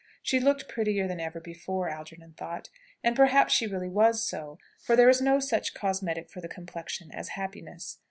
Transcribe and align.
She 0.23 0.39
looked 0.39 0.67
prettier 0.67 1.07
than 1.07 1.19
ever 1.19 1.39
before, 1.39 1.87
Algernon 1.87 2.33
thought. 2.33 2.69
And 3.03 3.15
perhaps 3.15 3.53
she 3.53 3.67
really 3.67 3.87
was 3.87 4.23
so; 4.27 4.57
for 4.79 4.95
there 4.95 5.09
is 5.09 5.21
no 5.21 5.39
such 5.39 5.75
cosmetic 5.75 6.27
for 6.31 6.41
the 6.41 6.47
complexion 6.47 7.11
as 7.11 7.27
happiness. 7.37 7.99